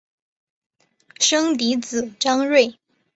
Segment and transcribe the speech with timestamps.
[1.19, 2.73] 生嫡子张锐。